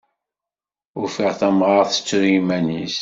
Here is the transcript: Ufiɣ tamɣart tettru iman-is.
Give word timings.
Ufiɣ 1.01 1.31
tamɣart 1.39 1.89
tettru 1.93 2.25
iman-is. 2.37 2.97